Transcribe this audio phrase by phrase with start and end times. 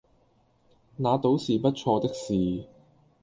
[0.97, 2.67] 那倒是不錯的事